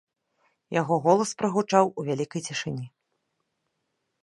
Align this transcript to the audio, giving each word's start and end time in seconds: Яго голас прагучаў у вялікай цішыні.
Яго 0.75 0.95
голас 1.03 1.33
прагучаў 1.41 1.85
у 1.91 2.01
вялікай 2.09 2.41
цішыні. 2.49 2.85